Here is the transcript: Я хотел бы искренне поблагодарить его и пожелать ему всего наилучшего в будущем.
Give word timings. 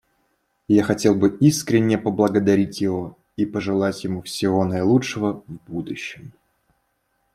Я 0.67 0.81
хотел 0.81 1.13
бы 1.13 1.37
искренне 1.41 1.99
поблагодарить 1.99 2.81
его 2.81 3.19
и 3.35 3.45
пожелать 3.45 4.03
ему 4.03 4.23
всего 4.23 4.65
наилучшего 4.65 5.43
в 5.45 5.53
будущем. 5.71 6.33